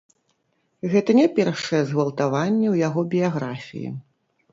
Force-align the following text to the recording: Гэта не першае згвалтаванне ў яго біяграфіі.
Гэта 0.93 1.11
не 1.19 1.25
першае 1.39 1.81
згвалтаванне 1.89 2.67
ў 2.73 2.83
яго 2.87 2.99
біяграфіі. 3.13 3.93